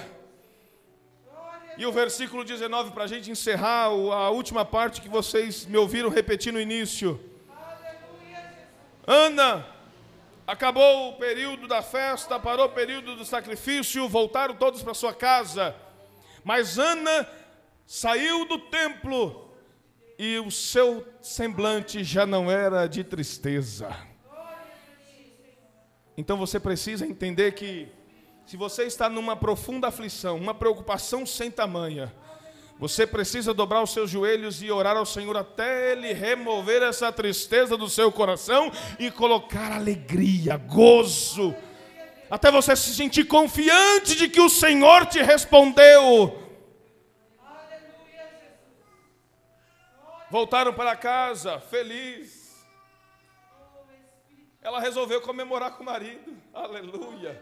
[1.78, 6.10] E o versículo 19, para a gente encerrar a última parte que vocês me ouviram
[6.10, 7.18] repetir no início.
[9.06, 9.66] Ana,
[10.46, 15.74] acabou o período da festa, parou o período do sacrifício, voltaram todos para sua casa.
[16.44, 17.26] Mas Ana
[17.86, 19.50] saiu do templo
[20.18, 24.12] e o seu semblante já não era de tristeza.
[26.16, 27.88] Então você precisa entender que
[28.46, 32.14] se você está numa profunda aflição, uma preocupação sem tamanha,
[32.78, 37.76] você precisa dobrar os seus joelhos e orar ao Senhor até Ele remover essa tristeza
[37.76, 41.54] do seu coração e colocar alegria, gozo,
[42.30, 46.40] até você se sentir confiante de que o Senhor te respondeu.
[50.30, 52.33] Voltaram para casa felizes
[54.64, 56.36] ela resolveu comemorar com o marido.
[56.52, 57.40] Aleluia.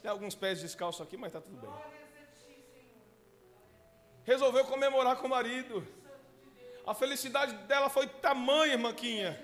[0.00, 1.70] Tem alguns pés descalços aqui, mas está tudo bem.
[4.24, 5.86] Resolveu comemorar com o marido.
[6.86, 9.38] A felicidade dela foi tamanha, irmãquinha,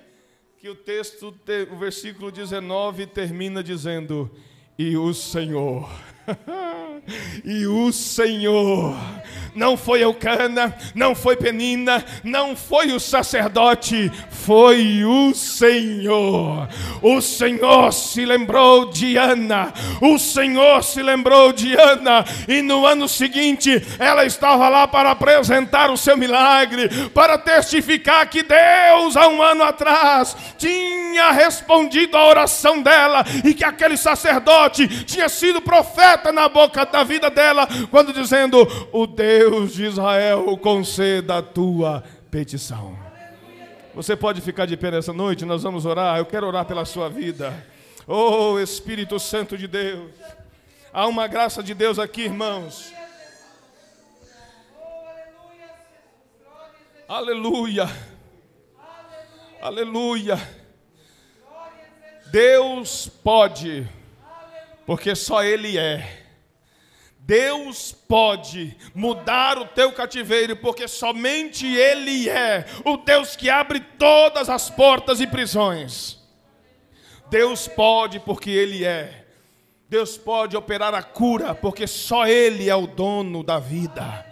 [0.59, 1.38] que o texto,
[1.70, 4.34] o versículo 19 termina dizendo:
[4.78, 5.86] E o Senhor
[7.44, 8.94] e o Senhor,
[9.55, 16.68] não foi Eucana, não foi Penina, não foi o sacerdote, foi o Senhor.
[17.03, 23.09] O Senhor se lembrou de Ana, o Senhor se lembrou de Ana, e no ano
[23.09, 29.43] seguinte ela estava lá para apresentar o seu milagre, para testificar que Deus, há um
[29.43, 36.49] ano atrás, tinha respondido a oração dela e que aquele sacerdote tinha sido profeta na
[36.49, 39.26] boca da vida dela, quando dizendo: O Deus
[39.72, 42.99] de Israel conceda a tua petição.
[43.95, 46.18] Você pode ficar de pé nessa noite, nós vamos orar.
[46.18, 47.66] Eu quero orar pela sua vida.
[48.07, 50.12] Oh Espírito Santo de Deus,
[50.93, 52.93] há uma graça de Deus aqui, irmãos.
[57.09, 57.89] Aleluia.
[59.62, 60.37] Aleluia.
[62.31, 63.89] Deus pode,
[64.85, 66.26] porque só Ele é.
[67.27, 74.49] Deus pode mudar o teu cativeiro, porque somente Ele é o Deus que abre todas
[74.49, 76.20] as portas e prisões.
[77.29, 79.24] Deus pode, porque Ele é.
[79.89, 84.24] Deus pode operar a cura, porque só Ele é o dono da vida.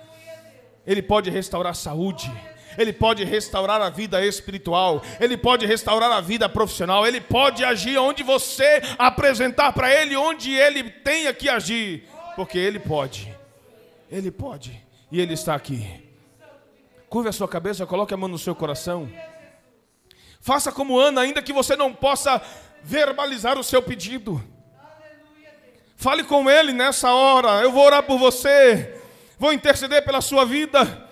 [0.86, 2.30] Ele pode restaurar a saúde.
[2.78, 7.96] Ele pode restaurar a vida espiritual, Ele pode restaurar a vida profissional, Ele pode agir
[7.98, 13.34] onde você apresentar para Ele, onde Ele tenha que agir, porque Ele pode,
[14.10, 14.80] Ele pode,
[15.10, 16.02] e Ele está aqui.
[17.08, 19.08] Curva a sua cabeça, coloque a mão no seu coração.
[20.40, 22.42] Faça como Ana, ainda que você não possa
[22.82, 24.42] verbalizar o seu pedido.
[25.96, 27.62] Fale com Ele nessa hora.
[27.62, 29.00] Eu vou orar por você,
[29.38, 31.03] vou interceder pela sua vida.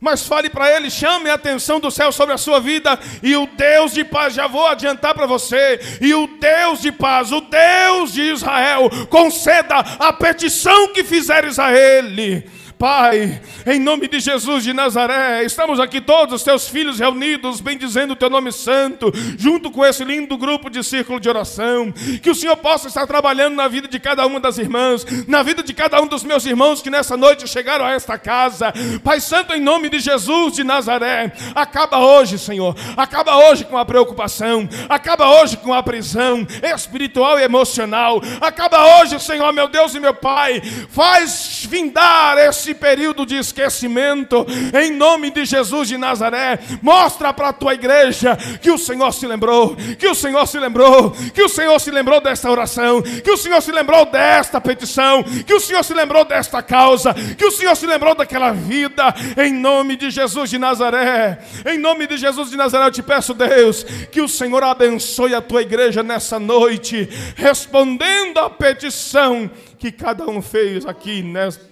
[0.00, 3.46] Mas fale para ele, chame a atenção do céu sobre a sua vida, e o
[3.46, 8.12] Deus de paz, já vou adiantar para você, e o Deus de paz, o Deus
[8.12, 12.48] de Israel, conceda a petição que fizeres a ele.
[12.80, 18.14] Pai, em nome de Jesus de Nazaré, estamos aqui todos, os teus filhos reunidos, bendizendo
[18.14, 21.92] o teu nome santo, junto com esse lindo grupo de círculo de oração.
[22.22, 25.62] Que o Senhor possa estar trabalhando na vida de cada uma das irmãs, na vida
[25.62, 28.72] de cada um dos meus irmãos que nessa noite chegaram a esta casa.
[29.04, 33.84] Pai Santo, em nome de Jesus de Nazaré, acaba hoje, Senhor, acaba hoje com a
[33.84, 40.00] preocupação, acaba hoje com a prisão espiritual e emocional, acaba hoje, Senhor, meu Deus e
[40.00, 41.30] meu Pai, faz
[41.66, 47.52] vindar esse esse período de esquecimento, em nome de Jesus de Nazaré, mostra para a
[47.52, 51.80] tua igreja que o Senhor se lembrou, que o Senhor se lembrou, que o Senhor
[51.80, 55.94] se lembrou desta oração, que o Senhor se lembrou desta petição, que o Senhor se
[55.94, 60.58] lembrou desta causa, que o Senhor se lembrou daquela vida, em nome de Jesus de
[60.58, 65.34] Nazaré, em nome de Jesus de Nazaré, eu te peço, Deus, que o Senhor abençoe
[65.34, 69.50] a tua igreja nessa noite, respondendo à petição
[69.80, 71.24] que cada um fez aqui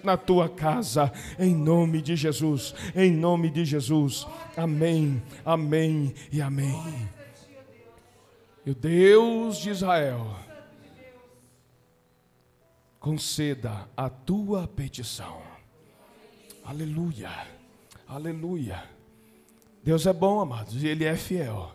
[0.03, 4.25] na tua casa, em nome de Jesus, em nome de Jesus.
[4.57, 7.07] Amém, amém e amém.
[8.65, 10.35] E o Deus de Israel,
[12.99, 15.41] conceda a tua petição.
[16.65, 17.29] Aleluia,
[18.07, 18.83] aleluia.
[19.83, 21.71] Deus é bom, amados, e Ele é fiel.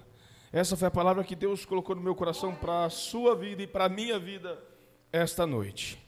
[0.52, 3.66] Essa foi a palavra que Deus colocou no meu coração para a sua vida e
[3.68, 4.58] para a minha vida
[5.12, 6.03] esta noite.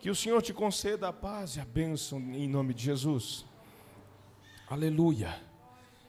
[0.00, 3.44] Que o Senhor te conceda a paz e a bênção em nome de Jesus.
[4.68, 5.40] Aleluia.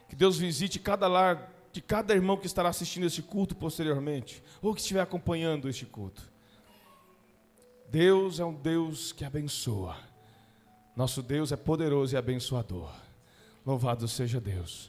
[0.08, 4.74] Que Deus visite cada lar de cada irmão que estará assistindo esse culto posteriormente, ou
[4.74, 6.30] que estiver acompanhando este culto.
[7.88, 9.96] Deus é um Deus que abençoa.
[10.96, 12.92] Nosso Deus é poderoso e abençoador.
[13.66, 14.88] Louvado seja Deus.